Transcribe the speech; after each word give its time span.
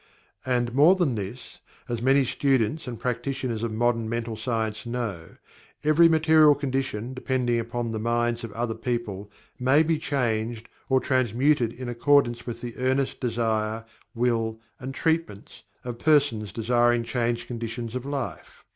And 0.47 0.73
more 0.73 0.95
than 0.95 1.13
this, 1.13 1.59
as 1.87 2.01
many 2.01 2.23
students 2.25 2.87
and 2.87 2.99
practitioners 2.99 3.61
of 3.61 3.71
modern 3.71 4.09
mental 4.09 4.35
science 4.35 4.83
know, 4.87 5.35
every 5.83 6.09
material 6.09 6.55
condition 6.55 7.13
depending 7.13 7.59
upon 7.59 7.91
the 7.91 7.99
minds 7.99 8.43
of 8.43 8.51
other 8.53 8.73
people 8.73 9.29
may 9.59 9.83
be 9.83 9.99
changed 9.99 10.67
or 10.89 10.99
transmuted 11.01 11.71
in 11.71 11.87
accordance 11.87 12.47
with 12.47 12.61
the 12.61 12.73
earnest 12.77 13.19
desire, 13.19 13.85
will, 14.15 14.59
and 14.79 14.95
"treatments" 14.95 15.61
of 15.83 15.99
person 15.99 16.43
desiring 16.51 17.03
changed 17.03 17.45
conditions 17.45 17.93
of 17.95 18.03
life. 18.03 18.65